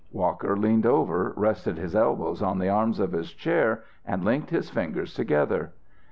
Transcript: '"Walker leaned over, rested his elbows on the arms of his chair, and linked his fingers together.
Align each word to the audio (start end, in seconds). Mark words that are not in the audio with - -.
'"Walker 0.11 0.57
leaned 0.57 0.87
over, 0.87 1.31
rested 1.37 1.77
his 1.77 1.95
elbows 1.95 2.41
on 2.41 2.57
the 2.57 2.69
arms 2.69 2.99
of 2.99 3.11
his 3.11 3.31
chair, 3.33 3.83
and 4.03 4.25
linked 4.25 4.49
his 4.49 4.67
fingers 4.71 5.13
together. 5.13 5.73